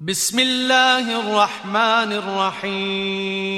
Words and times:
بسم 0.00 0.38
الله 0.38 1.20
الرحمن 1.20 2.12
الرحيم 2.12 3.56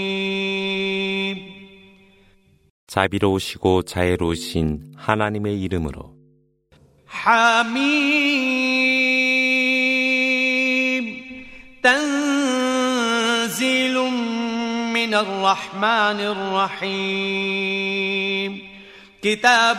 자비로우시고 2.86 3.82
자애로우신 3.82 4.94
하나님의 4.96 5.60
이름으로 5.62 6.14
حميم 7.08 8.78
تنزيل 11.82 13.96
من 14.94 15.14
الرحمن 15.14 16.20
الرحيم 16.34 17.88
كتاب 19.22 19.78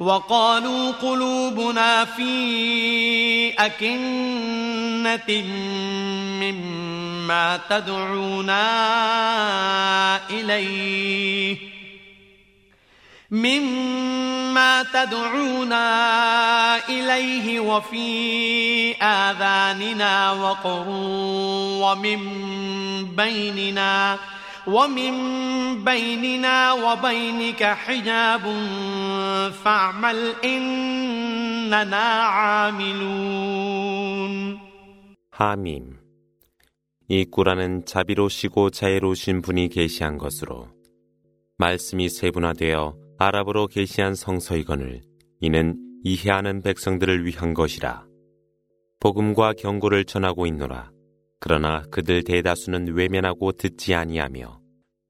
وقالوا 0.00 0.92
قلوبنا 0.92 2.04
في 2.04 3.52
أكنة 3.58 5.42
مما 6.40 7.60
تدعونا 7.70 8.60
إليه 10.30 11.56
مما 13.30 14.82
تدعونا 14.82 15.86
إليه 16.88 17.60
وفي 17.60 18.94
آذاننا 19.02 20.32
وقر 20.32 20.84
ومن 21.82 22.20
بيننا 23.16 24.18
ومن 24.67 25.13
بيننا 25.83 26.73
وبينك 26.73 27.63
حجاب 27.63 28.41
فاعمل 29.63 30.35
إننا 30.43 32.05
عاملون 32.23 33.95
하밈 35.31 35.97
이 37.09 37.25
꾸라는 37.25 37.85
자비로우시고 37.85 38.69
자애로우신 38.69 39.41
분이 39.41 39.67
계시한 39.69 40.17
것으로 40.17 40.69
말씀이 41.57 42.09
세분화되어 42.09 42.95
아랍어로 43.17 43.67
계시한 43.67 44.15
성서이거늘 44.15 45.01
이는 45.41 45.77
이해하는 46.03 46.61
백성들을 46.61 47.25
위한 47.25 47.53
것이라 47.53 48.05
복음과 48.99 49.53
경고를 49.53 50.05
전하고 50.05 50.45
있노라 50.47 50.91
그러나 51.40 51.82
그들 51.90 52.22
대다수는 52.22 52.94
외면하고 52.94 53.52
듣지 53.52 53.94
아니하며 53.94 54.60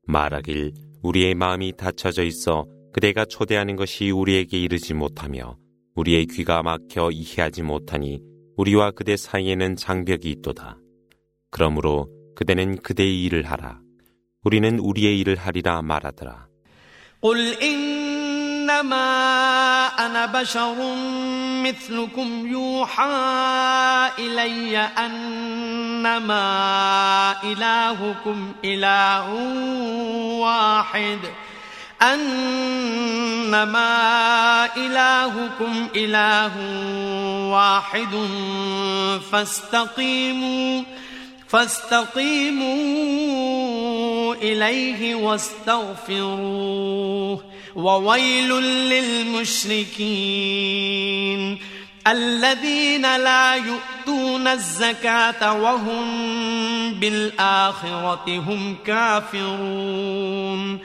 말하길 0.07 0.73
우리의 1.03 1.35
마음이 1.35 1.73
닫혀져 1.77 2.23
있어 2.23 2.67
그대가 2.93 3.25
초대하는 3.25 3.77
것이 3.77 4.11
우리에게 4.11 4.59
이르지 4.59 4.95
못하며 4.95 5.57
우리의 5.97 6.27
귀가 6.27 6.63
막혀 6.63 7.11
이해하지 7.11 7.63
못하니 7.63 8.23
우리와 8.57 8.93
그대 8.93 9.17
사이에는 9.17 9.77
장벽이 9.77 10.31
있도다. 10.31 10.79
그러므로 11.51 12.09
그대는 12.37 12.77
그대의 12.77 13.25
일을 13.25 13.45
하라. 13.45 13.81
우리는 14.45 14.79
우리의 14.79 15.19
일을 15.21 15.37
하리라 15.37 15.83
말하더라. 15.83 16.49
إنما 18.71 19.87
أنا 20.07 20.27
بشر 20.27 20.95
مثلكم 21.63 22.47
يوحى 22.47 24.11
إلي 24.19 24.79
أنما 24.79 26.37
إلهكم 27.45 28.53
إله 28.65 29.31
واحد 30.41 31.19
أنما 32.03 33.89
إلهكم 34.77 35.89
إله 35.97 36.53
واحد 37.51 38.29
فاستقيموا 39.33 40.83
فاستقيموا 41.49 42.75
إليه 44.35 45.15
واستغفروه. 45.15 46.31
وويل 47.76 48.50
للمشركين 49.44 49.76
الذين 52.08 53.02
لا 53.02 53.56
يؤتون 53.56 54.48
الزكاة 54.48 55.62
وهم 55.62 56.06
بالآخرة 56.94 58.26
هم 58.28 58.76
كافرون 58.86 60.80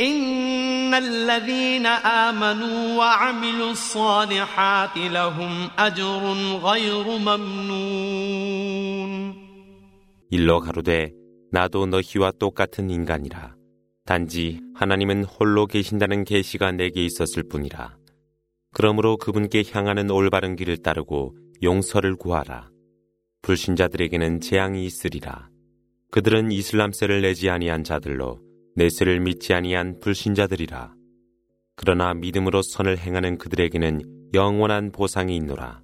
إن 0.00 0.94
الذين 0.94 1.86
آمنوا 1.86 2.98
وعملوا 2.98 3.70
الصالحات 3.70 4.96
لهم 4.96 5.68
أجر 5.78 6.32
غير 6.62 7.04
ممنون 7.18 8.56
일러 10.30 10.58
가로되 10.60 11.12
나도 11.52 11.86
너희와 11.86 12.32
똑같은 12.38 12.90
인간이라. 12.90 13.54
단지 14.11 14.59
하나님은 14.75 15.23
홀로 15.23 15.65
계신다는 15.65 16.25
계시가 16.25 16.73
내게 16.73 17.05
있었을 17.05 17.43
뿐이라. 17.43 17.95
그러므로 18.73 19.15
그분께 19.15 19.63
향하는 19.71 20.11
올바른 20.11 20.57
길을 20.57 20.79
따르고 20.79 21.33
용서를 21.63 22.17
구하라. 22.17 22.69
불신자들에게는 23.41 24.41
재앙이 24.41 24.85
있으리라. 24.85 25.47
그들은 26.11 26.51
이슬람세를 26.51 27.21
내지 27.21 27.49
아니한 27.49 27.85
자들로 27.85 28.41
내세를 28.75 29.21
믿지 29.21 29.53
아니한 29.53 30.01
불신자들이라. 30.01 30.93
그러나 31.77 32.13
믿음으로 32.13 32.63
선을 32.63 32.97
행하는 32.97 33.37
그들에게는 33.37 34.31
영원한 34.33 34.91
보상이 34.91 35.37
있노라. 35.37 35.83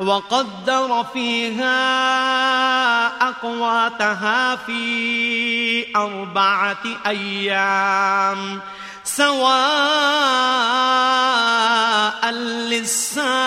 وقدر 0.00 1.04
فيها 1.12 1.78
أقواتها 3.28 4.56
في 4.56 5.96
أربعة 5.96 6.84
أيام 7.06 8.60
سواء 9.04 9.38
للسائلين 12.70 13.38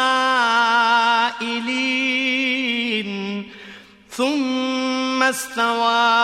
ثم 4.10 5.24
استوى 5.24 6.22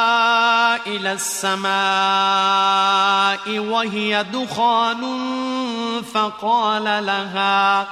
إلى 0.87 1.13
السماء 1.13 1.69
وهي 3.59 4.25
دخان 4.33 5.03
فقال 6.13 6.83
لها 6.83 7.87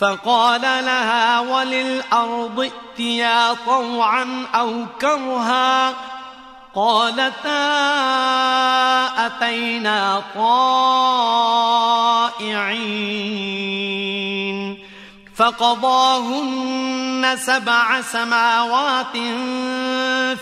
فقال 0.00 0.60
لها 0.60 1.40
وللأرض 1.40 2.60
ائتيا 2.60 3.54
طوعا 3.66 4.46
أو 4.54 4.86
كرها 5.00 5.94
قالتا 6.74 7.66
أتينا 9.26 10.22
طائعين 10.34 10.80
فقضاهن 15.36 17.36
سبع 17.36 18.00
سماوات 18.00 19.16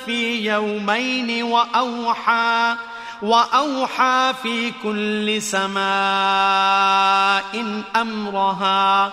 في 0.06 0.50
يومين 0.50 1.42
وأوحى 1.42 2.76
وأوحى 3.22 4.34
في 4.42 4.72
كل 4.82 5.42
سماء 5.42 5.82
أمرها 7.96 9.12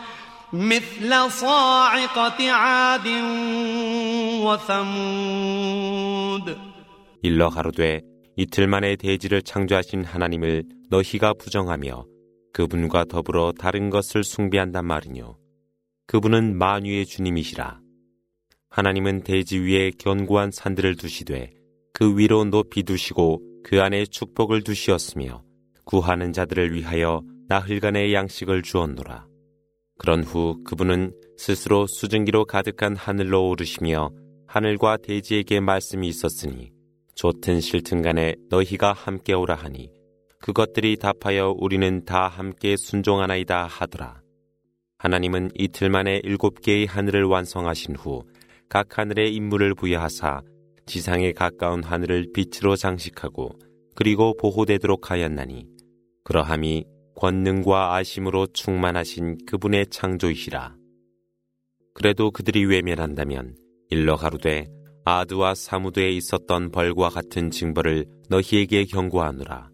مثل 0.52 1.30
صاعقة 1.30 2.50
عاد 2.52 3.06
وثمود 4.46 5.86
일러 7.22 7.50
가로되 7.50 8.02
이틀 8.36 8.66
만에 8.68 8.96
대지를 8.96 9.42
창조하신 9.42 10.04
하나님을 10.04 10.64
너희가 10.90 11.34
부정하며 11.34 12.04
그분과 12.52 13.06
더불어 13.06 13.52
다른 13.52 13.90
것을 13.90 14.22
숭배한단 14.22 14.86
말이뇨. 14.86 15.36
그분은 16.06 16.56
만유의 16.56 17.06
주님이시라. 17.06 17.80
하나님은 18.70 19.24
대지 19.24 19.58
위에 19.58 19.90
견고한 19.98 20.50
산들을 20.52 20.96
두시되 20.96 21.50
그 21.92 22.16
위로 22.16 22.44
높이 22.44 22.82
두시고 22.82 23.40
그 23.64 23.82
안에 23.82 24.06
축복을 24.06 24.62
두시었으며 24.62 25.42
구하는 25.84 26.32
자들을 26.32 26.72
위하여 26.74 27.22
나흘간의 27.48 28.14
양식을 28.14 28.62
주었노라. 28.62 29.26
그런 30.01 30.23
후 30.23 30.57
그분은 30.63 31.13
스스로 31.37 31.85
수증기로 31.85 32.45
가득한 32.45 32.95
하늘로 32.95 33.49
오르시며 33.49 34.09
하늘과 34.47 34.97
대지에게 34.97 35.59
말씀이 35.59 36.07
있었으니 36.07 36.71
좋든 37.13 37.61
싫든 37.61 38.01
간에 38.01 38.35
너희가 38.49 38.93
함께 38.93 39.33
오라 39.33 39.53
하니 39.53 39.91
그것들이 40.39 40.97
답하여 40.97 41.53
우리는 41.55 42.03
다 42.05 42.27
함께 42.27 42.75
순종하나이다 42.75 43.67
하더라. 43.67 44.21
하나님은 44.97 45.51
이틀 45.53 45.91
만에 45.91 46.19
일곱 46.23 46.61
개의 46.61 46.87
하늘을 46.87 47.25
완성하신 47.25 47.95
후 47.95 48.23
각 48.71 48.97
하늘에 48.97 49.27
임무를 49.27 49.75
부여하사 49.75 50.43
지상에 50.85 51.33
가까운 51.33 51.83
하늘을 51.83 52.27
빛으로 52.33 52.77
장식하고 52.77 53.59
그리고 53.95 54.33
보호되도록 54.37 55.11
하였나니 55.11 55.67
그러함이 56.23 56.85
권능과 57.16 57.94
아심으로 57.94 58.48
충만하신 58.48 59.46
그분의 59.46 59.86
창조이시라. 59.90 60.74
그래도 61.94 62.30
그들이 62.30 62.66
외면한다면 62.66 63.56
일러 63.90 64.16
가로되 64.16 64.68
아드와 65.04 65.54
사무드에 65.54 66.10
있었던 66.10 66.70
벌과 66.70 67.08
같은 67.08 67.50
징벌을 67.50 68.06
너희에게 68.28 68.84
경고하노라. 68.84 69.70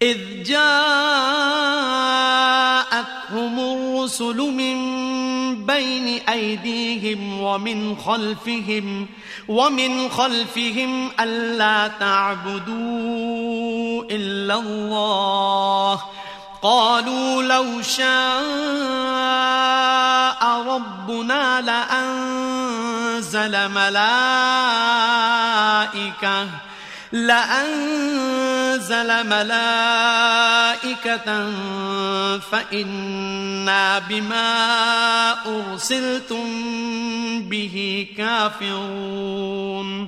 إذ 0.00 0.44
جاءتهم 0.44 0.58
الرسل 3.58 4.36
من 4.36 4.76
بين 5.66 6.20
أيديهم 6.28 7.42
ومن 7.42 7.96
خلفهم 7.96 9.06
ومن 9.48 10.08
خلفهم 10.08 11.10
ألا 11.20 11.88
تعبدوا 11.88 12.74
إلا 14.10 14.54
الله 14.54 16.02
قالوا 16.63 17.43
لو 17.43 17.81
شاء 17.81 18.03
ربنا 20.67 21.61
لأنزل 21.61 23.69
ملائكة 23.69 24.03
لأنزل 27.11 29.27
ملائكة 29.27 31.27
فإنا 32.39 33.99
بما 33.99 35.35
أرسلتم 35.45 36.49
به 37.49 38.07
كافرون. 38.17 40.07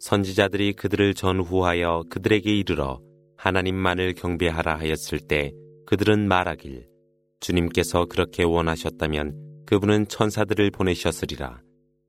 선지자들이 0.00 0.72
그들을 0.72 1.12
전후하여 1.12 2.04
그들에게 2.08 2.50
이르러 2.50 3.00
하나님만을 3.36 4.14
경배하라 4.14 4.78
하였을 4.78 5.20
때 5.20 5.52
그들은 5.86 6.26
말하길 6.26 6.86
주님께서 7.40 8.06
그렇게 8.06 8.42
원하셨다면 8.42 9.64
그분은 9.66 10.08
천사들을 10.08 10.70
보내셨으리라. 10.70 11.60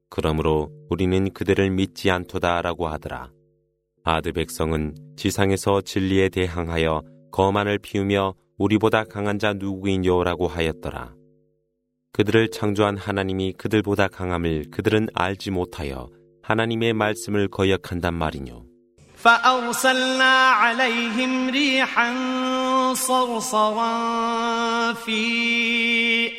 그러므로 0.09 0.71
우리는 0.89 1.31
그들을 1.31 1.69
믿지 1.69 2.09
않도다라고 2.09 2.87
하더라. 2.87 3.29
아드 4.03 4.31
백성은 4.31 4.95
지상에서 5.17 5.81
진리에 5.81 6.29
대항하여 6.29 7.01
거만을 7.31 7.77
피우며 7.77 8.35
우리보다 8.57 9.03
강한 9.03 9.37
자 9.37 9.53
누구인요라고 9.53 10.47
하였더라. 10.47 11.13
그들을 12.13 12.51
창조한 12.51 12.97
하나님이 12.97 13.53
그들보다 13.53 14.07
강함을 14.07 14.65
그들은 14.71 15.07
알지 15.13 15.51
못하여 15.51 16.09
하나님의 16.42 16.92
말씀을 16.92 17.48
거역한단 17.48 18.14
말이뇨. 18.14 18.66
فأرسلنا 19.26 20.50
عليهم 20.50 21.50
ريحا 21.50 22.14
صرصرا 22.94 23.92
في 24.92 25.20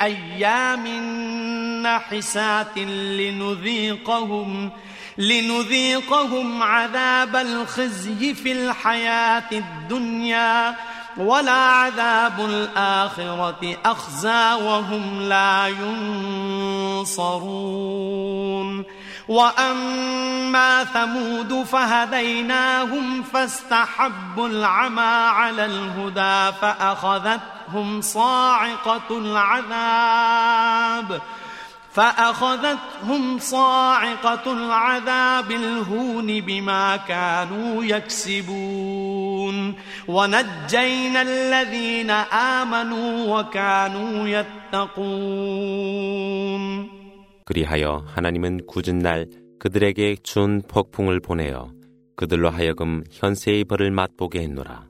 أيام 0.02 0.86
نحسات 1.82 2.78
لنذيقهم 3.18 4.70
لنذيقهم 5.18 6.62
عذاب 6.62 7.36
الخزي 7.36 8.34
في 8.34 8.52
الحياة 8.52 9.52
الدنيا 9.52 10.76
ولعذاب 11.16 12.40
الآخرة 12.40 13.76
أخزى 13.84 14.52
وهم 14.64 15.22
لا 15.22 15.68
ينصرون 17.08 18.84
وأما 19.27 20.83
ثمود 20.83 21.63
فهديناهم 21.63 23.23
فاستحبوا 23.23 24.47
العمى 24.47 25.01
على 25.29 25.65
الهدى 25.65 26.57
فأخذتهم 26.61 28.01
صاعقة 28.01 29.17
العذاب 29.17 30.53
فأخذتهم 31.93 33.39
صاعقة 33.39 34.53
العذاب 34.53 35.51
الهون 35.51 36.41
بما 36.41 36.97
كانوا 36.97 37.83
يكسبون 37.83 39.75
ونجينا 40.07 41.21
الذين 41.21 42.09
آمنوا 42.11 43.39
وكانوا 43.39 44.27
يتقون 44.27 45.63
그리하여 47.45 48.03
하나님은 48.05 48.65
굳은 48.67 48.99
날 48.99 49.27
그들에게 49.59 50.17
준 50.23 50.61
폭풍을 50.67 51.19
보내어 51.19 51.71
그들로 52.15 52.49
하여금 52.49 53.03
현세의 53.11 53.65
벌을 53.65 53.91
맛보게 53.91 54.41
했노라. 54.41 54.87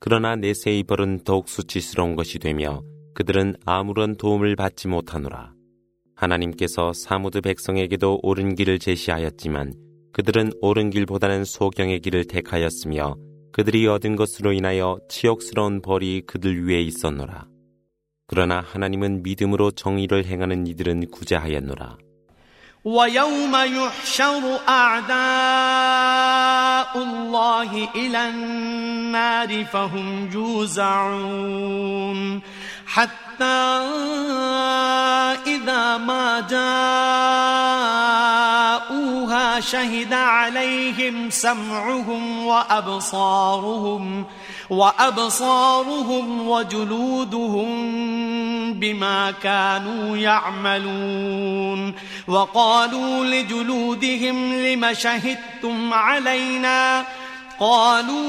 그러나 0.00 0.36
내세의 0.36 0.82
벌은 0.84 1.20
더욱 1.24 1.48
수치스러운 1.48 2.16
것이 2.16 2.38
되며 2.38 2.82
그들은 3.14 3.54
아무런 3.64 4.16
도움을 4.16 4.56
받지 4.56 4.88
못하노라. 4.88 5.54
하나님께서 6.16 6.92
사무드 6.92 7.40
백성에게도 7.40 8.20
옳은 8.22 8.54
길을 8.54 8.78
제시하였지만 8.78 9.74
그들은 10.12 10.52
옳은 10.60 10.90
길보다는 10.90 11.44
소경의 11.44 12.00
길을 12.00 12.26
택하였으며 12.26 13.16
그들이 13.52 13.86
얻은 13.86 14.16
것으로 14.16 14.52
인하여 14.52 14.98
치욕스러운 15.08 15.82
벌이 15.82 16.22
그들 16.26 16.66
위에 16.66 16.80
있었노라. 16.82 17.51
그러나 18.27 18.63
하나님은 18.73 19.23
믿음으로 19.23 19.71
정의를 19.71 20.25
행하는 20.25 20.67
이들은 20.67 21.11
구제하였노라. 21.11 21.97
ويوم 22.87 23.53
يحشر 23.55 24.59
أعداء 24.69 25.17
الله 26.95 27.89
إلى 27.95 28.29
النار 28.29 29.65
فهم 29.65 30.29
جوزعون 30.29 32.19
حتى 32.87 33.43
إذا 35.47 35.97
ما 35.97 36.39
جاءوها 36.47 36.69
شهد 39.59 40.13
عليهم 40.13 41.29
سمعهم 41.29 42.45
وأبصارهم 42.45 44.25
وأبصارهم 44.72 46.48
وجلودهم 46.48 47.72
بما 48.74 49.30
كانوا 49.30 50.16
يعملون 50.16 51.94
وقالوا 52.28 53.24
لجلودهم 53.24 54.52
لم 54.52 54.94
شهدتم 54.94 55.94
علينا 55.94 57.04
قالوا 57.60 58.22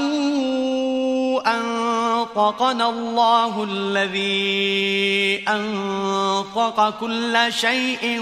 أن 1.48 1.84
أنطقنا 2.24 2.90
الله 2.90 3.64
الذي 3.64 5.44
أنطق 5.50 7.00
كل 7.00 7.38
شيء 7.50 8.20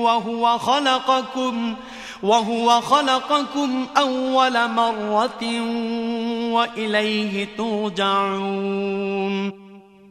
وهو 0.00 0.58
خلقكم 0.58 1.74
وهو 2.23 2.81
خلقكم 2.81 3.87
أول 3.97 4.67
مرة 4.69 5.43
وإليه 6.53 7.47
ترجعون 7.57 9.51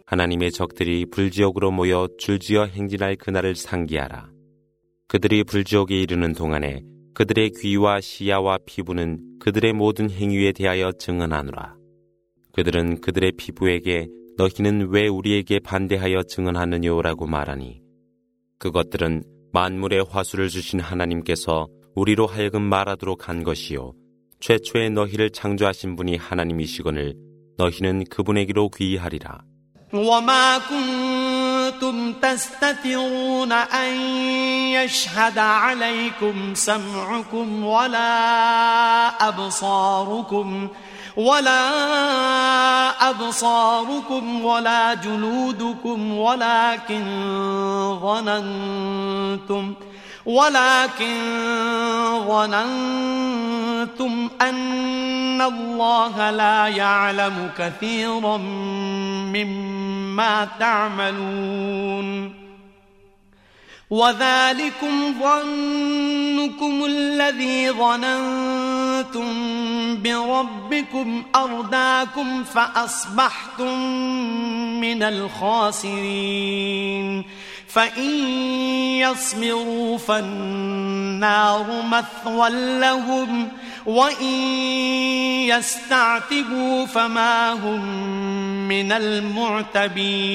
하나님의 0.06 0.52
적들이 0.52 1.04
불지옥으로 1.04 1.70
모여 1.70 2.08
줄지어 2.18 2.64
행진할 2.64 3.16
그날을 3.16 3.54
상기하라. 3.54 4.30
그들이 5.06 5.44
불지옥에 5.44 6.00
이르는 6.00 6.32
동안에 6.32 6.82
그들의 7.12 7.50
귀와 7.60 8.00
시야와 8.00 8.58
피부는 8.64 9.38
그들의 9.38 9.74
모든 9.74 10.10
행위에 10.10 10.52
대하여 10.52 10.92
증언하노라. 10.92 11.76
그들은 12.54 13.00
그들의 13.02 13.32
피부에게 13.32 14.08
너희는 14.38 14.88
왜 14.90 15.08
우리에게 15.08 15.58
반대하여 15.58 16.22
증언하느냐라고 16.22 17.26
말하니 17.26 17.82
그것들은 18.58 19.24
만물의 19.52 20.04
화수를 20.08 20.48
주신 20.48 20.80
하나님께서 20.80 21.68
우리로 21.94 22.26
하여금 22.26 22.62
말하도록 22.62 23.28
한 23.28 23.42
것이요 23.42 23.92
최초에 24.40 24.90
너희를 24.90 25.30
창조하신 25.30 25.96
분이 25.96 26.16
하나님이시거늘 26.16 27.14
너희는 27.58 28.04
그분에게로 28.04 28.70
귀의하리라. 28.70 29.42
وما 29.92 30.58
كنتم 30.68 32.12
تستترون 32.12 33.52
أن 33.52 34.00
يشهد 34.76 35.38
عليكم 35.38 36.54
سمعكم 36.54 37.64
ولا 37.64 38.08
أبصاركم 39.28 40.68
ولا 41.16 41.60
أبصاركم 43.10 44.44
ولا 44.44 44.94
جلودكم 44.94 46.18
ولكن 46.18 47.04
ظننتم 48.02 49.74
ولكن 50.25 51.19
ظننتم 52.27 54.29
أن 54.41 55.41
الله 55.41 56.31
لا 56.31 56.67
يعلم 56.67 57.51
كثيرا 57.57 58.37
مما 59.33 60.47
تعملون. 60.59 62.43
وذلكم 63.89 65.13
ظنكم 65.21 66.85
الذي 66.85 67.71
ظننتم 67.71 69.27
بربكم 70.03 71.23
أرداكم 71.35 72.43
فأصبحتم 72.43 73.79
من 74.81 75.03
الخاسرين. 75.03 76.63
فإن 77.73 78.09
يصبروا 79.01 79.97
فالنار 79.97 81.65
مثوى 81.83 82.49
لهم 82.79 83.49
وإن 83.85 84.33
يستعتبوا 85.47 86.85
فما 86.85 87.51
هم 87.51 87.85
من 88.67 88.91
المعتبين. 88.91 90.33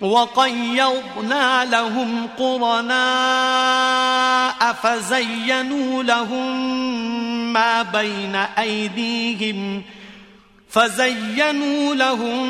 وقيضنا 0.00 1.64
لهم 1.64 2.26
قرناء 2.38 2.92
فزينوا 4.72 6.02
لهم 6.02 7.52
ما 7.52 7.82
بين 7.82 8.36
أيديهم 8.36 9.82
فزينوا 10.68 11.94
لهم 11.94 12.48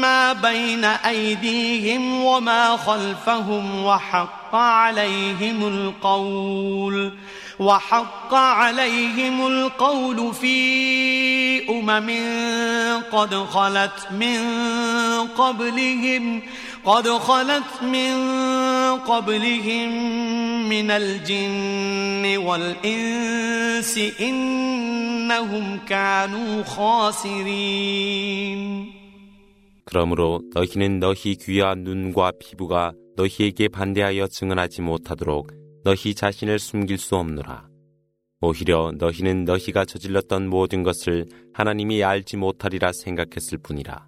ما 0.00 0.32
بين 0.32 0.84
أيديهم 0.84 2.24
وما 2.24 2.76
خلفهم 2.76 3.84
وحق 3.84 4.54
عليهم 4.54 5.68
القول 5.68 7.12
وحق 7.60 8.34
عليهم 8.34 9.46
القول 9.46 10.34
في 10.34 11.70
أمم 11.70 12.10
قد 13.12 13.34
خلت 13.34 14.08
من 14.10 14.40
قبلهم 15.38 16.42
قد 16.84 17.08
خلت 17.08 17.82
من 17.82 18.14
قبلهم 18.98 19.88
من 20.68 20.90
الجن 20.90 22.36
والإنس 22.36 24.00
إنهم 24.20 25.78
كانوا 25.88 26.64
خاسرين. 26.64 27.80
그러므로 29.90 30.40
너희는 30.54 31.00
너희 31.00 31.34
귀와 31.34 31.74
눈과 31.74 32.30
피부가 32.38 32.92
너희에게 33.16 33.66
반대하여 33.66 34.28
증언하지 34.28 34.82
못하도록 34.82 35.50
너희 35.82 36.14
자신을 36.14 36.60
숨길 36.60 36.96
수 36.96 37.16
없노라. 37.16 37.68
오히려 38.40 38.92
너희는 38.96 39.44
너희가 39.44 39.84
저질렀던 39.84 40.48
모든 40.48 40.84
것을 40.84 41.26
하나님이 41.52 42.04
알지 42.04 42.36
못하리라 42.36 42.92
생각했을 42.92 43.58
뿐이라. 43.58 44.06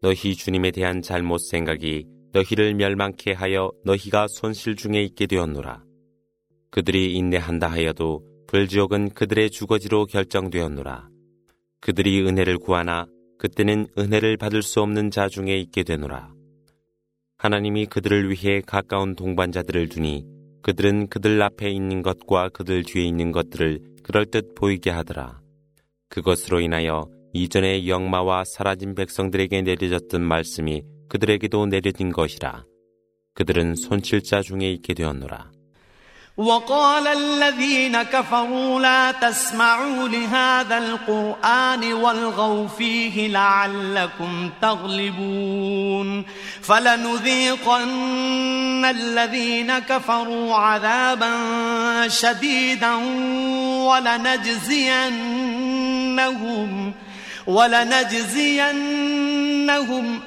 너희 0.00 0.34
주님에 0.34 0.70
대한 0.70 1.02
잘못 1.02 1.38
생각이 1.38 2.06
너희를 2.32 2.74
멸망케 2.74 3.32
하여 3.32 3.70
너희가 3.84 4.26
손실 4.28 4.74
중에 4.74 5.02
있게 5.02 5.26
되었노라. 5.26 5.82
그들이 6.70 7.14
인내한다 7.14 7.68
하여도 7.68 8.24
불지옥은 8.46 9.10
그들의 9.10 9.50
주거지로 9.50 10.06
결정되었노라. 10.06 11.10
그들이 11.80 12.26
은혜를 12.26 12.56
구하나 12.56 13.06
그때는 13.38 13.86
은혜를 13.96 14.36
받을 14.36 14.62
수 14.62 14.80
없는 14.80 15.10
자 15.10 15.28
중에 15.28 15.56
있게 15.58 15.84
되노라. 15.84 16.32
하나님이 17.38 17.86
그들을 17.86 18.30
위해 18.30 18.60
가까운 18.66 19.14
동반자들을 19.14 19.88
두니 19.88 20.26
그들은 20.62 21.06
그들 21.06 21.40
앞에 21.40 21.70
있는 21.70 22.02
것과 22.02 22.48
그들 22.48 22.82
뒤에 22.82 23.04
있는 23.04 23.30
것들을 23.30 23.80
그럴듯 24.02 24.54
보이게 24.54 24.90
하더라. 24.90 25.40
그것으로 26.08 26.60
인하여 26.60 27.08
이전의 27.32 27.88
영마와 27.88 28.44
사라진 28.44 28.94
백성들에게 28.94 29.62
내려졌던 29.62 30.22
말씀이 30.22 30.82
그들에게도 31.08 31.66
내려진 31.66 32.10
것이라. 32.10 32.64
그들은 33.34 33.76
손실자 33.76 34.42
중에 34.42 34.70
있게 34.72 34.94
되었노라. 34.94 35.52
وقال 36.38 37.06
الذين 37.06 38.02
كفروا 38.02 38.80
لا 38.80 39.12
تسمعوا 39.12 40.08
لهذا 40.08 40.78
القرآن 40.78 41.92
والغوا 41.92 42.68
فيه 42.68 43.28
لعلكم 43.28 44.50
تغلبون 44.62 46.24
فلنذيقن 46.62 48.84
الذين 48.84 49.78
كفروا 49.78 50.54
عذابا 50.54 51.32
شديدا 52.08 52.94
ولنجزينهم 53.88 55.08
ولنجزينهم 57.46 59.47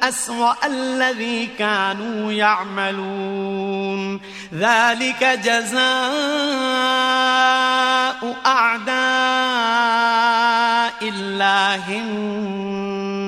أسوأ 0.03 0.65
الذي 0.65 1.50
كانوا 1.60 2.31
يعملون. 2.31 4.21
ذلك 4.53 5.39
جزاء 5.43 5.81
أعداء 8.45 9.01
الله 11.01 12.01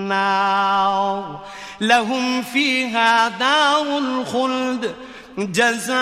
النار. 0.03 1.39
لهم 1.82 2.41
فيها 2.41 3.27
دار 3.27 3.98
الخلد 3.98 4.96
جزاء 5.38 5.93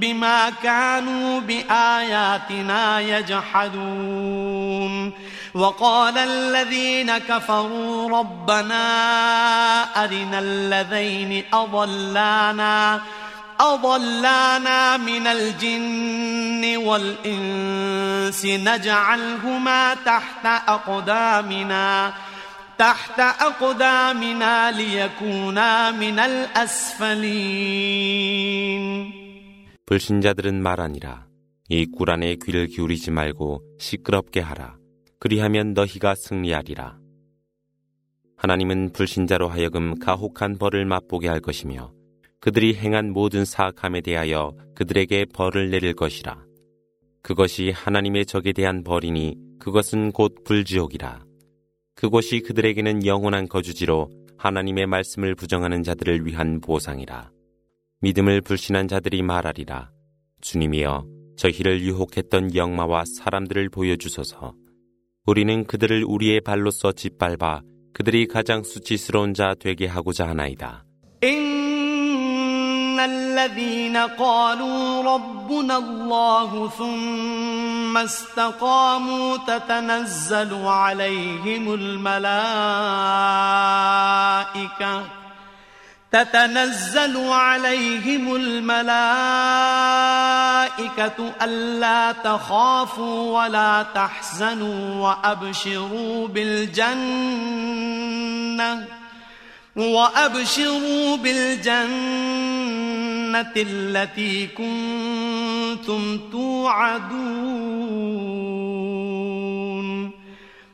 بما 0.00 0.50
كانوا 0.62 1.40
بآياتنا 1.40 3.00
يجحدون. 3.00 5.12
وقال 5.53 6.17
الذين 6.17 7.17
كفروا 7.17 8.09
ربنا 8.19 8.83
أرنا 10.03 10.39
الذين 10.39 11.43
أضلانا 11.53 13.01
أضلانا 13.59 14.97
من 14.97 15.27
الجن 15.27 16.77
والإنس 16.77 18.45
نجعلهما 18.45 19.93
تحت 19.93 20.45
أقدامنا 20.45 22.13
تحت 22.77 23.19
أقدامنا 23.19 24.71
ليكونا 24.71 25.91
من 25.91 26.19
الأسفلين 26.19 27.65
불신자들은 29.85 30.63
말하니라. 30.63 31.25
이 31.69 31.85
꾸란에 31.85 32.35
귀를 32.43 32.67
기울이지 32.67 33.11
말고 33.11 33.61
시끄럽게 33.79 34.39
하라. 34.39 34.75
그리하면 35.20 35.74
너희가 35.74 36.14
승리하리라. 36.14 36.98
하나님은 38.36 38.92
불신자로 38.94 39.48
하여금 39.48 39.98
가혹한 39.98 40.56
벌을 40.56 40.86
맛보게 40.86 41.28
할 41.28 41.40
것이며 41.40 41.92
그들이 42.40 42.74
행한 42.74 43.12
모든 43.12 43.44
사악함에 43.44 44.00
대하여 44.00 44.56
그들에게 44.74 45.26
벌을 45.26 45.68
내릴 45.68 45.92
것이라. 45.92 46.42
그것이 47.22 47.70
하나님의 47.70 48.24
적에 48.24 48.54
대한 48.54 48.82
벌이니 48.82 49.36
그것은 49.58 50.12
곧 50.12 50.42
불지옥이라. 50.42 51.22
그곳이 51.94 52.40
그들에게는 52.40 53.04
영원한 53.04 53.46
거주지로 53.46 54.08
하나님의 54.38 54.86
말씀을 54.86 55.34
부정하는 55.34 55.82
자들을 55.82 56.24
위한 56.24 56.62
보상이라. 56.62 57.30
믿음을 58.00 58.40
불신한 58.40 58.88
자들이 58.88 59.20
말하리라. 59.20 59.90
주님이여 60.40 61.06
저희를 61.36 61.82
유혹했던 61.82 62.54
영마와 62.54 63.04
사람들을 63.04 63.68
보여주소서. 63.68 64.54
우리는 65.29 65.65
그들을 65.65 66.03
우리의 66.07 66.41
발로써 66.41 66.91
짓밟아 66.91 67.61
그들이 67.93 68.27
가장 68.27 68.63
수치스러운 68.63 69.33
자 69.33 69.55
되게 69.59 69.87
하고자 69.87 70.27
하나이다. 70.27 70.85
الذين 73.05 73.97
قالوا 73.97 75.03
ربنا 75.03 75.77
الله 75.77 76.69
ثم 76.69 77.97
استقاموا 77.97 79.37
تتنزل 79.37 80.53
عليهم 80.65 81.73
الملائكة 81.73 82.15
تتنزل 86.12 87.28
عليهم 87.28 88.34
الملائكة 88.36 88.80
ألا 91.42 92.12
تخافوا 92.12 93.42
ولا 93.42 93.86
تحزنوا 93.94 95.08
وأبشروا 95.08 96.28
بالجنة 96.28 97.30
وأبشروا 99.76 101.16
بالجنة 101.16 101.80
التي 103.56 104.46
كنتم 104.46 106.20
توعدون 106.32 107.80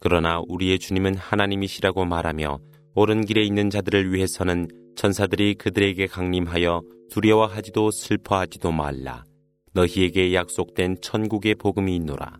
그러나 0.00 0.40
우리의 0.48 0.78
주님은 0.78 1.14
하나님이시라고 1.16 2.06
말하며 2.06 2.58
옳은 2.94 3.26
길에 3.26 3.42
있는 3.42 3.68
자들을 3.68 4.12
위해서는 4.12 4.68
천사들이 4.96 5.54
그들에게 5.54 6.06
강림하여 6.06 6.82
두려워하지도 7.10 7.90
슬퍼하지도 7.90 8.72
말라. 8.72 9.24
너희에게 9.72 10.34
약속된 10.34 10.96
천국의 11.02 11.54
복음이 11.56 11.94
있노라. 11.96 12.38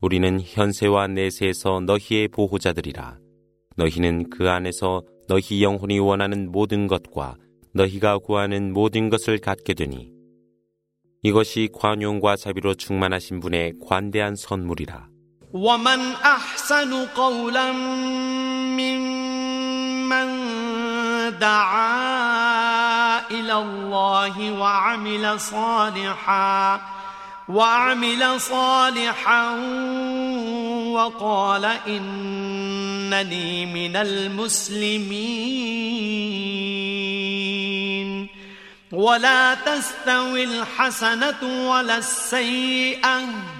우리는 0.00 0.40
현세와 0.40 1.08
내세에서 1.08 1.80
너희의 1.80 2.28
보호자들이라. 2.28 3.18
너희는 3.76 4.30
그 4.30 4.48
안에서 4.48 5.02
너희 5.28 5.62
영혼이 5.62 5.98
원하는 5.98 6.50
모든 6.50 6.86
것과 6.86 7.36
너희가 7.74 8.18
구하는 8.18 8.72
모든 8.72 9.10
것을 9.10 9.38
갖게 9.38 9.74
되니 9.74 10.12
이것이 11.22 11.68
관용과 11.72 12.36
자비로 12.36 12.74
충만하신 12.74 13.40
분의 13.40 13.74
관대한 13.86 14.34
선물이라. 14.34 15.09
ومن 15.52 16.12
أحسن 16.12 17.06
قولا 17.06 17.72
ممن 18.78 20.28
دعا 21.38 23.18
إلى 23.30 23.54
الله 23.54 24.52
وعمل 24.52 25.40
صالحا 25.40 26.80
وعمل 27.48 28.40
صالحا 28.40 29.50
وقال 30.94 31.64
إنني 31.86 33.66
من 33.66 33.96
المسلمين. 33.96 35.50
ولا 38.92 39.54
تستوي 39.54 40.44
الحسنة 40.44 41.70
ولا 41.70 41.96
السيئة. 41.98 43.59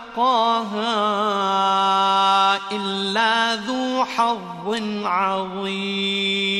إلا 2.72 3.54
ذو 3.66 4.04
حظ 4.04 4.66
عظيم 5.04 6.56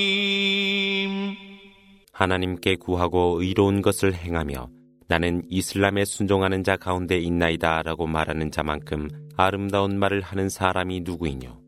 하나님께 2.13 2.77
구하고 2.77 3.43
의로운 3.43 3.83
것을 3.83 4.15
행하며 4.15 4.69
나는 5.09 5.43
이슬람에 5.49 6.05
순종하는 6.05 6.65
자 6.65 6.77
가운데 6.77 7.19
있나이다 7.19 7.83
라고 7.83 8.07
말하는 8.07 8.51
자만큼 8.51 9.09
아름다운 9.37 9.99
말을 9.99 10.23
하는 10.23 10.49
사람이 10.49 11.01
누구이뇨. 11.01 11.61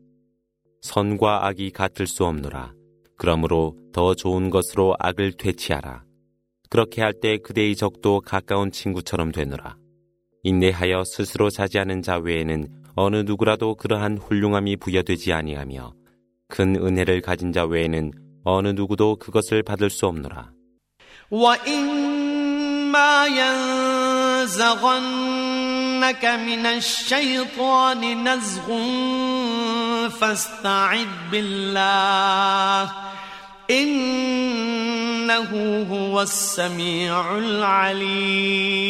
선과 0.81 1.45
악이 1.47 1.69
같을 1.71 2.07
수 2.07 2.25
없노라. 2.25 2.73
그러므로 3.15 3.75
더 3.93 4.15
좋은 4.15 4.49
것으로 4.49 4.95
악을 4.99 5.33
퇴치하라. 5.33 6.03
그렇게 6.69 7.01
할 7.01 7.19
때 7.19 7.37
그대의 7.37 7.75
적도 7.75 8.21
가까운 8.21 8.71
친구처럼 8.71 9.31
되노라. 9.31 9.77
인내하여 10.43 11.03
스스로 11.03 11.49
자지하는 11.49 12.01
자 12.01 12.17
외에는 12.17 12.67
어느 12.95 13.17
누구라도 13.17 13.75
그러한 13.75 14.17
훌륭함이 14.17 14.77
부여되지 14.77 15.33
아니하며 15.33 15.93
큰 16.47 16.75
은혜를 16.75 17.21
가진 17.21 17.51
자 17.51 17.65
외에는 17.65 18.11
어느 18.43 18.69
누구도 18.69 19.17
그것을 19.17 19.63
받을 19.63 19.89
수 19.89 20.05
없노라. 20.07 20.51
وإما 21.31 23.27
ينزغنك 24.47 25.05
من 26.25 26.65
الشيطان 26.65 28.01
نزغ 28.27 28.67
فاستعذ 30.09 31.07
بالله 31.31 32.91
إنه 33.69 35.51
هو 35.91 36.21
السميع 36.21 37.37
العليم 37.37 38.89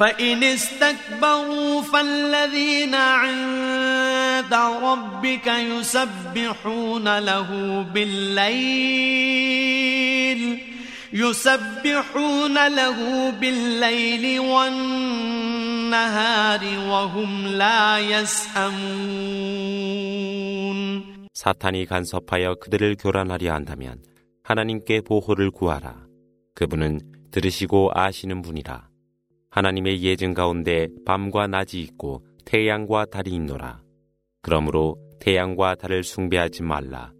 فإن 0.00 0.44
استكبروا 0.44 1.82
فالذين 1.82 2.94
عند 2.94 4.54
ربك 4.82 5.46
يسبحون 5.46 7.18
له 7.18 7.82
بالليل 7.94 9.16
يسبحون 11.12 12.66
له 12.68 13.30
بالليل 13.30 14.40
والنهار 14.40 15.40
وهم 16.88 17.46
لا 17.46 17.98
يسأمون 17.98 19.36
사탄이 21.36 21.86
간섭하여 21.86 22.56
그들을 22.56 22.96
교란하려 22.96 23.52
한다면 23.54 24.02
하나님께 24.42 25.02
보호를 25.02 25.50
구하라. 25.50 26.06
그분은 26.54 27.00
들으시고 27.30 27.90
아시는 27.94 28.42
분이라. 28.42 28.88
하나님의 29.50 30.02
예증 30.02 30.34
가운데 30.34 30.88
밤과 31.04 31.46
낮이 31.46 31.80
있고 31.80 32.24
태양과 32.44 33.06
달이 33.06 33.30
있노라. 33.30 33.80
그러므로 34.42 34.96
태양과 35.20 35.76
달을 35.76 36.04
숭배하지 36.04 36.62
말라. 36.62 37.12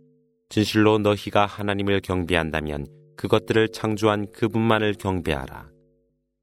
진실로 0.49 0.99
너희가 0.99 1.47
하나님을 1.47 2.01
경배한다면 2.01 2.87
그것들을 3.17 3.69
창조한 3.73 4.31
그분만을 4.33 4.95
경배하라. 4.95 5.71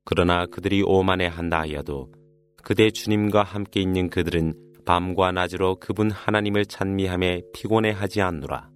그러나 0.05 0.45
그들이 0.45 0.83
오만해 0.83 1.27
한다 1.27 1.59
하여도 1.61 2.11
그대 2.61 2.89
주님과 2.89 3.43
함께 3.43 3.81
있는 3.81 4.09
그들은 4.09 4.53
밤과 4.85 5.31
낮으로 5.31 5.75
그분 5.75 6.11
하나님을 6.11 6.65
찬미함에 6.65 7.41
피곤해 7.53 7.91
하지 7.91 8.21
않노라. 8.21 8.73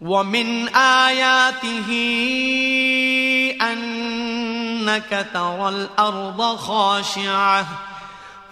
ومن 0.00 0.68
آياته 0.74 1.88
أنك 4.81 5.27
ترى 5.33 5.69
الأرض 5.69 6.55
خاشعة 6.55 7.65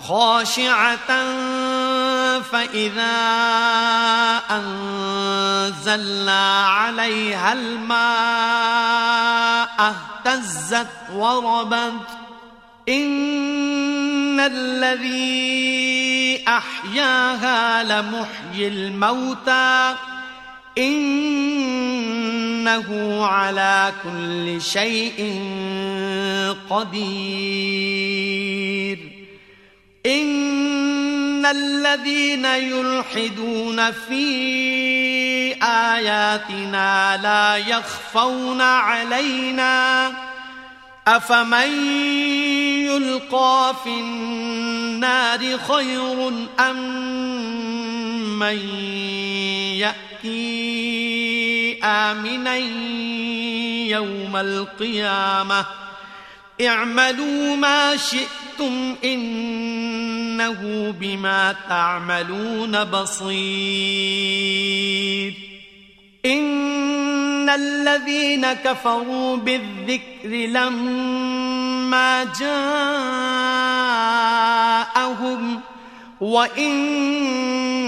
خاشعة 0.07 1.07
فإذا 2.41 3.17
أنزلنا 4.51 6.65
عليها 6.65 7.53
الماء 7.53 7.99
اهتزت 9.79 10.87
وربت. 11.13 12.07
إن 12.89 14.39
الذي 14.39 16.43
أحياها 16.47 17.83
لمحيي 17.83 18.67
الموتى. 18.67 19.95
إنه 22.69 23.25
على 23.25 23.93
كل 24.03 24.62
شيء 24.62 25.41
قدير. 26.69 27.49
إن 30.05 31.45
الذين 31.45 32.45
يلحدون 32.45 33.91
في 33.91 35.63
آياتنا 35.63 37.19
لا 37.23 37.58
يخفون 37.58 38.62
علينا. 38.62 40.12
أفمن 41.08 41.91
يلقى 42.86 43.75
في 43.84 43.89
النار 43.89 45.58
خير 45.58 46.27
أم 46.60 46.99
من 48.39 48.60
يأتي 49.79 51.09
آمنا 51.83 52.55
يوم 53.87 54.35
القيامة. 54.35 55.65
اعملوا 56.67 57.55
ما 57.55 57.97
شئتم 57.97 58.95
إنه 59.03 60.91
بما 60.99 61.55
تعملون 61.69 62.83
بصير. 62.83 63.39
إن 66.25 67.49
الذين 67.49 68.53
كفروا 68.53 69.37
بالذكر 69.37 70.29
لما 70.29 72.23
جاءهم 72.39 73.29
وإنه 76.21 77.79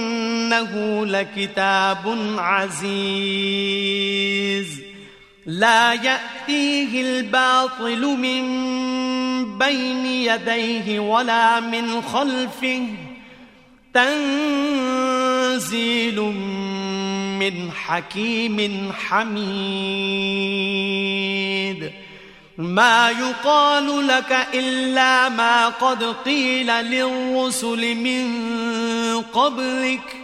لكتاب 1.05 2.35
عزيز 2.37 3.61
لا 5.45 5.93
يأتيه 5.93 7.01
الباطل 7.01 8.01
من 8.01 8.41
بين 9.57 10.05
يديه 10.05 10.99
ولا 10.99 11.59
من 11.59 12.01
خلفه 12.01 12.87
تنزيل 13.93 15.41
من 17.39 17.71
حكيم 17.71 18.91
حميد 18.93 19.61
ما 22.58 23.10
يقال 23.10 24.06
لك 24.06 24.32
إلا 24.54 25.28
ما 25.28 25.68
قد 25.68 26.04
قيل 26.24 26.66
للرسل 26.66 27.94
من 27.94 28.24
قبلك 29.22 30.16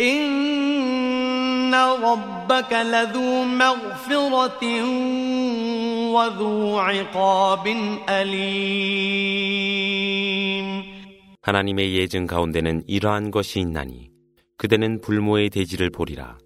إن 0.00 1.74
ربك 1.74 2.72
لذو 2.72 3.44
مغفرة 3.44 4.64
وذو 6.12 6.78
عقاب 6.78 7.66
أليم 8.08 9.58
하나님의 11.42 11.94
예증 11.96 12.26
가운데는 12.26 12.82
이러한 12.86 13.30
것이 13.30 13.58
있나니 13.60 14.10
그대는 14.58 15.00
불모의 15.00 15.48
대지를 15.48 15.88
보리라. 15.88 16.36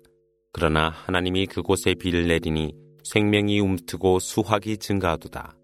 그러나 0.53 0.95
하나님이 1.07 1.47
그곳에 1.47 1.95
비를 1.95 2.29
내리니 2.29 2.73
생명이 3.08 3.62
움트고 3.62 4.20
수확이 4.20 4.78
증가하도다. 4.78 5.56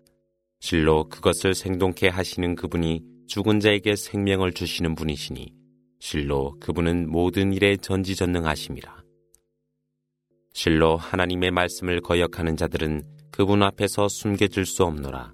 실로 0.62 1.10
그것을 1.10 1.54
생동케 1.54 2.08
하시는 2.08 2.56
그분이 2.56 3.02
죽은 3.28 3.60
자에게 3.60 3.98
생명을 3.98 4.54
주시는 4.54 4.96
분이시니 4.96 5.54
실로 6.00 6.56
그분은 6.62 7.12
모든 7.12 7.52
일에 7.52 7.76
전지전능하심이라. 7.76 9.04
실로 10.54 10.96
하나님의 10.96 11.52
말씀을 11.52 12.00
거역하는 12.00 12.56
자들은 12.56 13.04
그분 13.30 13.62
앞에서 13.62 14.08
숨겨질 14.08 14.66
수 14.66 14.86
없노라. 14.86 15.34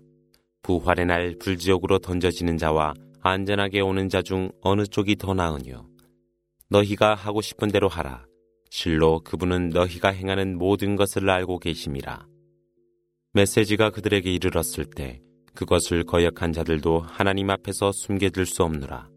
부활의 0.63 1.05
날 1.05 1.35
불지옥으로 1.39 1.99
던져지는 1.99 2.57
자와 2.57 2.95
안전하게 3.21 3.81
오는 3.81 4.09
자 4.09 4.23
중 4.23 4.49
어느 4.61 4.83
쪽이 4.85 5.15
더 5.17 5.35
나으뇨? 5.35 5.85
너희가 6.69 7.13
하고 7.13 7.41
싶은 7.41 7.67
대로 7.67 7.87
하라. 7.87 8.25
실로 8.69 9.19
그분은 9.21 9.69
너희가 9.69 10.09
행하는 10.09 10.57
모든 10.57 10.95
것을 10.95 11.29
알고 11.29 11.59
계심이라. 11.59 12.27
메시지가 13.33 13.91
그들에게 13.91 14.31
이르렀을 14.31 14.85
때 14.85 15.21
그것을 15.53 16.03
거역한 16.03 16.53
자들도 16.53 16.99
하나님 17.01 17.49
앞에서 17.49 17.91
숨겨질 17.91 18.45
수 18.45 18.63
없느라. 18.63 19.09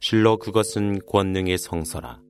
실로 0.00 0.36
그것은 0.38 1.00
권능의 1.06 1.58
성서라. 1.58 2.20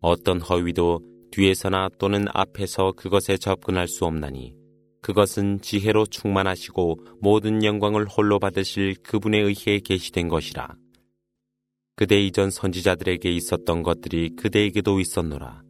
어떤 0.00 0.40
허위도 0.40 1.00
뒤에서나 1.30 1.88
또는 1.98 2.26
앞에서 2.32 2.92
그것에 2.92 3.36
접근할 3.36 3.88
수 3.88 4.04
없나니 4.04 4.54
그것은 5.00 5.60
지혜로 5.60 6.06
충만하시고 6.06 6.98
모든 7.20 7.64
영광을 7.64 8.06
홀로 8.06 8.38
받으실 8.38 8.94
그분에 9.02 9.38
의해 9.38 9.80
계시된 9.80 10.28
것이라. 10.28 10.74
그대 11.96 12.20
이전 12.20 12.50
선지자들에게 12.50 13.30
있었던 13.30 13.82
것들이 13.82 14.36
그대에게도 14.36 15.00
있었노라. 15.00 15.67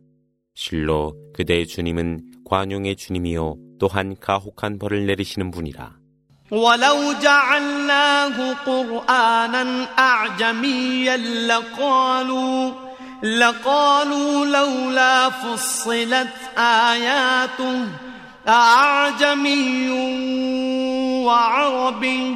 실로 0.58 1.16
그대의 1.34 1.68
주님은 1.68 2.22
관용의 2.46 2.96
주님이요 2.96 3.56
또한 3.80 4.16
가혹한 4.20 4.78
벌을 4.80 5.06
내리시는 5.06 5.52
분이라. 5.52 6.04
ولو 6.52 7.14
جعلناه 7.14 8.54
قرآنا 8.66 9.88
أعجميا 10.00 11.18
لقالوا 11.48 12.72
لقالوا 13.24 14.46
لولا 14.46 15.30
فصلت 15.30 16.36
آياته 16.58 17.88
أعجمي 18.48 19.90
وعربي 21.26 22.36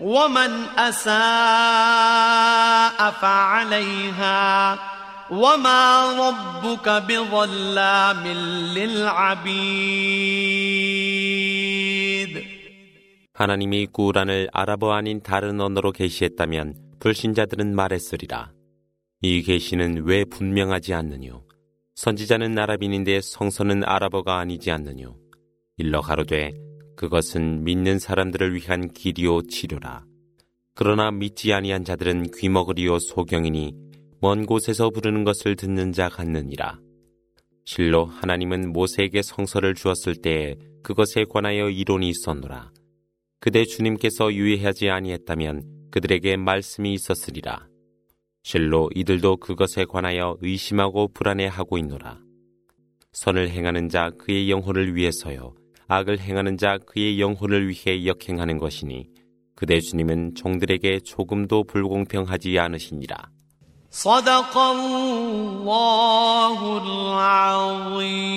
ومن 0.00 0.50
أساء 0.78 1.10
فعليها 3.10 4.78
وما 5.30 5.88
ربك 6.28 6.88
بظلام 6.88 8.26
للعبيد 8.76 10.18
하나님이 13.38 13.86
꾸란을 13.92 14.48
아랍어 14.52 14.90
아닌 14.90 15.20
다른 15.22 15.60
언어로 15.60 15.92
계시했다면 15.92 16.74
불신자들은 16.98 17.72
말했으리라. 17.72 18.50
이 19.22 19.42
계시는 19.42 20.02
왜 20.06 20.24
분명하지 20.24 20.92
않느뇨? 20.94 21.44
선지자는 21.94 22.58
아랍인인데 22.58 23.20
성서는 23.20 23.84
아랍어가 23.84 24.38
아니지 24.38 24.72
않느뇨? 24.72 25.14
일러 25.76 26.00
가로되 26.00 26.52
그것은 26.95 27.63
믿는 27.63 27.99
사람들을 27.99 28.55
위한 28.55 28.91
길이요 28.91 29.43
치료라. 29.43 30.05
그러나 30.75 31.11
믿지 31.11 31.53
아니한 31.53 31.83
자들은 31.83 32.31
귀먹으리요 32.31 32.99
소경이니 32.99 33.73
먼 34.21 34.45
곳에서 34.45 34.89
부르는 34.89 35.23
것을 35.23 35.55
듣는 35.55 35.91
자 35.91 36.09
같느니라. 36.09 36.79
실로 37.65 38.05
하나님은 38.05 38.71
모세에게 38.71 39.21
성서를 39.21 39.75
주었을 39.75 40.15
때에 40.15 40.55
그것에 40.81 41.25
관하여 41.29 41.69
이론이 41.69 42.09
있었노라. 42.09 42.71
그대 43.39 43.65
주님께서 43.65 44.33
유예하지 44.33 44.89
아니했다면 44.89 45.89
그들에게 45.91 46.37
말씀이 46.37 46.93
있었으리라. 46.93 47.67
실로 48.43 48.89
이들도 48.95 49.37
그것에 49.37 49.85
관하여 49.85 50.37
의심하고 50.41 51.09
불안해하고 51.13 51.77
있노라. 51.77 52.19
선을 53.13 53.49
행하는 53.49 53.89
자 53.89 54.09
그의 54.17 54.49
영혼을 54.49 54.95
위해서요. 54.95 55.55
악을 55.92 56.20
행하는 56.20 56.56
자 56.56 56.78
그의 56.78 57.20
영혼을 57.20 57.68
위해 57.68 58.06
역행하는 58.06 58.58
것이니 58.58 59.08
그대 59.54 59.80
주님은 59.80 60.34
종들에게 60.34 61.00
조금도 61.00 61.64
불공평하지 61.64 62.58
않으시니라. 62.58 63.16
صدق 63.90 64.56
الله 64.56 64.98
العظيم 66.84 68.28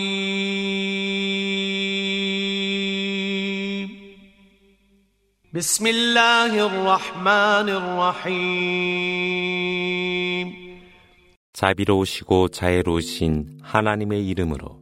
بسم 5.54 5.88
الله 5.88 6.66
الرحمن 6.66 7.70
الرحيم 7.70 9.12
자비로우시고 11.54 12.48
자애로우신 12.48 13.60
하나님의 13.62 14.26
이름으로 14.30 14.82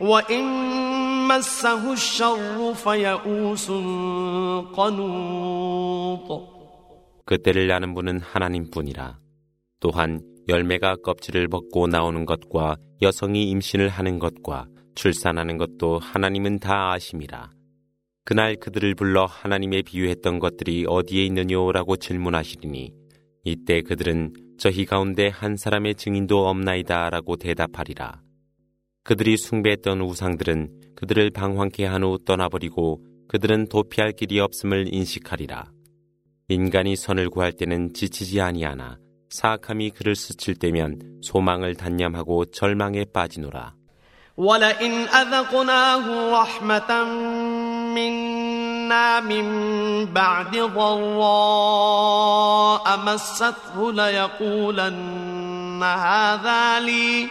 وإن 0.00 0.44
مسه 1.28 1.92
الشر 1.92 2.74
فيئوس 2.74 3.70
قنوط 4.76 6.50
그때를 7.26 7.70
아는 7.70 7.94
분은 7.94 8.20
하나님뿐이라. 8.20 9.18
또한 9.78 10.20
열매가 10.48 10.96
껍질을 10.96 11.46
벗고 11.46 11.86
나오는 11.86 12.26
것과 12.26 12.76
여성이 13.02 13.48
임신을 13.50 13.88
하는 13.88 14.18
것과 14.18 14.66
출산하는 14.96 15.56
것도 15.56 16.00
하나님은 16.00 16.58
다 16.58 16.92
아심이라. 16.92 17.52
그날 18.24 18.56
그들을 18.56 18.94
불러 18.96 19.26
하나님의 19.26 19.84
비유했던 19.84 20.40
것들이 20.40 20.86
어디에 20.88 21.24
있느냐라고 21.26 21.96
질문하시리니 21.96 22.92
이때 23.44 23.82
그들은 23.82 24.32
저희 24.58 24.84
가운데 24.84 25.28
한 25.28 25.56
사람의 25.56 25.94
증인도 25.94 26.48
없나이다라고 26.48 27.36
대답하리라. 27.36 28.20
그들이 29.04 29.36
숭배했던 29.36 30.00
우상들은 30.00 30.94
그들을 30.96 31.30
방황케 31.30 31.86
한 31.86 32.02
후 32.04 32.18
떠나버리고 32.24 33.00
그들은 33.28 33.68
도피할 33.68 34.12
길이 34.12 34.40
없음을 34.40 34.92
인식하리라. 34.92 35.70
인간이 36.48 36.96
선을 36.96 37.30
구할 37.30 37.52
때는 37.52 37.94
지치지 37.94 38.40
아니하나 38.40 38.98
사악함이 39.30 39.90
그를 39.90 40.16
스칠 40.16 40.56
때면 40.56 41.20
소망을 41.22 41.74
단념하고 41.76 42.46
절망에 42.46 43.04
빠지노라. 43.12 43.74
ولئن 44.36 44.92
أذقناه 45.08 46.30
رحمة 46.40 47.04
منا 47.94 49.20
من 49.20 49.46
بعد 50.06 50.56
ضراء 51.60 52.86
مسته 53.06 53.92
ليقولن 53.92 55.82
هذا 55.82 56.80
لي 56.80 57.28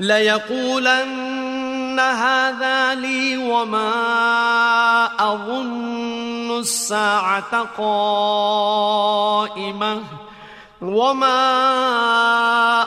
ليقولن 0.00 2.00
هذا 2.00 2.94
لي 2.94 3.36
وما 3.36 3.90
أظن 5.18 6.58
الساعة 6.58 7.68
قائمة 7.78 9.06
وما 10.82 11.56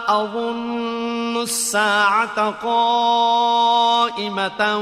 أظن 0.08 1.42
الساعة 1.42 2.52
قائمة 2.64 4.78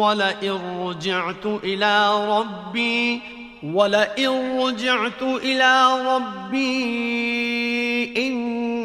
ولئن 0.00 0.86
رجعت 0.86 1.46
إلى 1.46 2.26
ربي 2.28 3.22
ولئن 3.62 4.60
رجعت 4.60 5.22
إلى 5.22 6.02
ربي 6.06 6.66
إن 8.16 8.75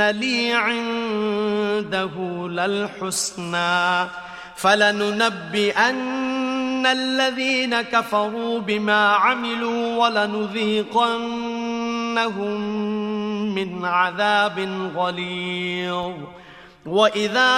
لي 0.00 0.52
عنده 0.52 2.10
للحسنى 2.48 4.08
فلننبئن 4.56 6.20
الذين 6.86 7.80
كفروا 7.80 8.60
بما 8.60 9.06
عملوا 9.06 9.96
ولنذيقنهم 9.96 11.20
من 13.54 13.84
عذاب 13.84 14.58
غليظ 14.96 16.12
وإذا 16.89 17.51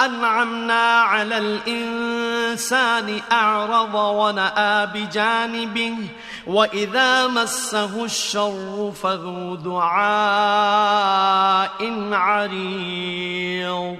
أنعمنا 0.00 1.00
على 1.00 1.38
الإنسان 1.38 3.20
أعرض 3.32 3.94
ونأى 3.94 4.86
بجانبه 4.94 5.96
وإذا 6.46 7.28
مسه 7.28 8.04
الشر 8.04 8.92
فذو 8.92 9.56
دعاء 9.56 10.92
عريض 12.12 13.96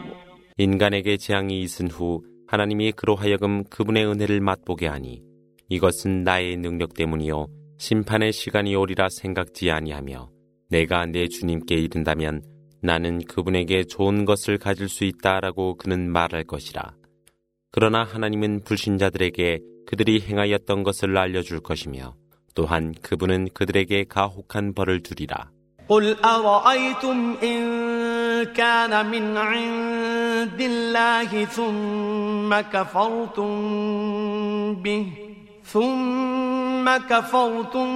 인간에게 0.58 1.16
재앙이 1.18 1.60
있은 1.62 1.90
후 1.90 2.22
하나님이 2.46 2.92
그로 2.92 3.14
하여금 3.14 3.64
그분의 3.64 4.06
은혜를 4.06 4.40
맛보게 4.40 4.86
하니 4.86 5.22
이것은 5.68 6.24
나의 6.24 6.56
능력 6.56 6.94
때문이요 6.94 7.46
심판의 7.78 8.32
시간이 8.32 8.74
오리라 8.74 9.08
생각지 9.10 9.70
아니하며 9.70 10.30
내가 10.70 11.06
내 11.06 11.28
주님께 11.28 11.74
이른다면 11.74 12.42
나는 12.82 13.24
그분에게 13.24 13.84
좋은 13.84 14.24
것을 14.24 14.58
가질 14.58 14.88
수 14.88 15.04
있다라고 15.04 15.76
그는 15.76 16.10
말할 16.12 16.44
것이라. 16.44 16.94
그러나 17.72 18.04
하나님은 18.04 18.62
불신자들에게 18.64 19.60
그들이 19.86 20.20
행하였던 20.20 20.82
것을 20.82 21.16
알려줄 21.16 21.60
것이며 21.60 22.14
또한 22.54 22.94
그분은 23.02 23.48
그들에게 23.52 24.04
가혹한 24.08 24.74
벌을 24.74 25.02
두리라. 25.02 25.50
قل 25.88 26.16
أرأيتم 26.24 27.36
إن 27.42 28.44
كان 28.44 29.06
من 29.06 29.36
عند 29.36 30.60
الله 30.60 31.44
ثم 31.44 32.50
كفرتم 32.60 33.52
به 34.82 35.06
ثم 35.64 36.96
كفرتم 36.96 37.88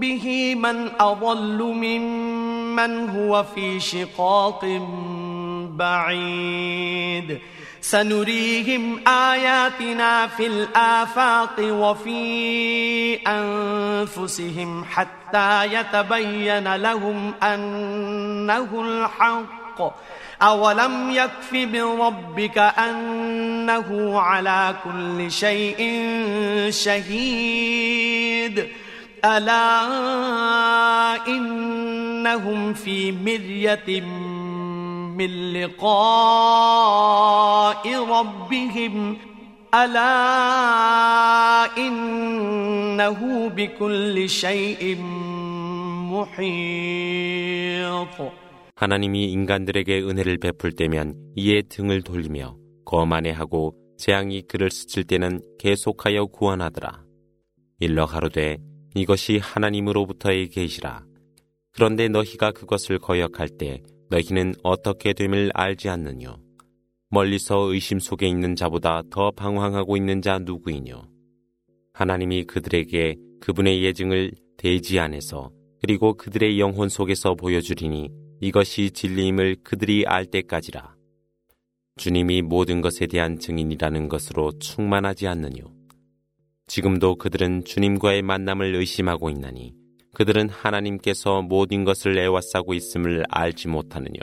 به 0.00 0.54
من 0.54 0.90
أضل 1.00 1.62
ممن 1.62 2.49
من 2.75 3.09
هو 3.09 3.45
في 3.55 3.79
شقاق 3.79 4.65
بعيد. 5.77 7.39
سنريهم 7.81 9.07
آياتنا 9.07 10.27
في 10.27 10.47
الآفاق 10.47 11.55
وفي 11.59 13.15
أنفسهم 13.27 14.85
حتى 14.85 15.73
يتبين 15.73 16.75
لهم 16.75 17.33
أنه 17.43 18.81
الحق. 18.81 19.81
أولم 20.41 21.11
يكف 21.11 21.53
بربك 21.53 22.57
أنه 22.57 24.19
على 24.19 24.75
كل 24.83 25.31
شيء 25.31 26.05
شهيد. 26.69 28.67
ألا 29.24 29.86
إنهم 31.28 32.74
في 32.74 33.12
مرية 33.12 34.00
من 35.16 35.52
لقاء 35.52 35.94
ربهم 38.04 39.16
ألا 39.74 40.06
إنه 41.78 43.48
بكل 43.48 44.28
شيء 44.28 44.96
محيط 46.12 47.26
하나님이 48.78 49.32
인간들에게 49.32 50.02
은혜를 50.02 50.36
베풀 50.36 50.72
때면 50.72 51.14
이에 51.34 51.62
등을 51.62 52.02
돌리며 52.02 52.56
거만해하고 52.84 53.74
재앙이 53.96 54.42
그를 54.42 54.70
스칠 54.70 55.04
때는 55.04 55.40
계속하여 55.58 56.26
구원하더라. 56.26 57.02
일러 57.80 58.04
가로되 58.04 58.58
이것이 58.93 59.37
하나님으로부터의 59.37 60.49
계시라. 60.49 61.05
그런데 61.71 62.09
너희가 62.09 62.51
그것을 62.51 62.99
거역할 62.99 63.49
때 63.49 63.81
너희는 64.09 64.55
어떻게 64.63 65.13
됨을 65.13 65.51
알지 65.53 65.89
않느뇨. 65.89 66.37
멀리서 67.09 67.71
의심 67.71 67.99
속에 67.99 68.27
있는 68.27 68.55
자보다 68.55 69.03
더 69.09 69.31
방황하고 69.31 69.97
있는 69.97 70.21
자 70.21 70.39
누구이뇨. 70.39 71.03
하나님이 71.93 72.45
그들에게 72.45 73.15
그분의 73.39 73.83
예증을 73.83 74.31
대지 74.57 74.99
안에서 74.99 75.51
그리고 75.81 76.13
그들의 76.13 76.59
영혼 76.59 76.89
속에서 76.89 77.35
보여주리니 77.35 78.09
이것이 78.41 78.91
진리임을 78.91 79.57
그들이 79.63 80.05
알 80.05 80.25
때까지라. 80.25 80.95
주님이 81.97 82.41
모든 82.41 82.81
것에 82.81 83.07
대한 83.07 83.39
증인이라는 83.39 84.09
것으로 84.09 84.51
충만하지 84.59 85.27
않느뇨. 85.27 85.80
지금도 86.73 87.17
그들은 87.17 87.65
주님과의 87.65 88.21
만남을 88.21 88.75
의심하고 88.75 89.29
있나니 89.29 89.73
그들은 90.13 90.47
하나님께서 90.47 91.41
모든 91.41 91.83
것을 91.83 92.17
애워싸고 92.17 92.73
있음을 92.73 93.25
알지 93.29 93.67
못하느뇨. 93.67 94.21